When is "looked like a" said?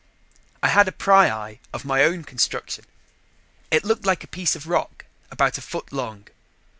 3.83-4.27